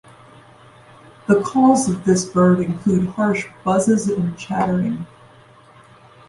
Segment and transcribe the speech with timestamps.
[1.27, 5.05] The calls of this bird include harsh buzzes and chattering.